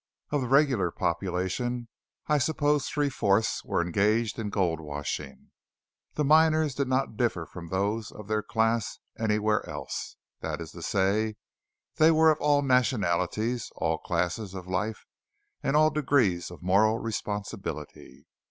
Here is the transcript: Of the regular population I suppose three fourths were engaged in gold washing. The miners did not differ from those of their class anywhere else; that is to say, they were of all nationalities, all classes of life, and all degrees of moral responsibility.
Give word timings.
Of 0.31 0.41
the 0.41 0.47
regular 0.47 0.89
population 0.89 1.87
I 2.25 2.39
suppose 2.39 2.89
three 2.89 3.09
fourths 3.11 3.63
were 3.63 3.83
engaged 3.83 4.39
in 4.39 4.49
gold 4.49 4.79
washing. 4.79 5.51
The 6.15 6.25
miners 6.25 6.73
did 6.73 6.87
not 6.87 7.17
differ 7.17 7.45
from 7.45 7.67
those 7.69 8.11
of 8.11 8.27
their 8.27 8.41
class 8.41 8.97
anywhere 9.19 9.63
else; 9.69 10.15
that 10.39 10.59
is 10.59 10.71
to 10.71 10.81
say, 10.81 11.35
they 11.97 12.09
were 12.09 12.31
of 12.31 12.41
all 12.41 12.63
nationalities, 12.63 13.71
all 13.75 13.99
classes 13.99 14.55
of 14.55 14.65
life, 14.65 15.05
and 15.61 15.75
all 15.75 15.91
degrees 15.91 16.49
of 16.49 16.63
moral 16.63 16.97
responsibility. 16.97 18.25